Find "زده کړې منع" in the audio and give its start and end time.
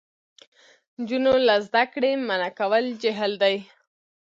1.67-2.51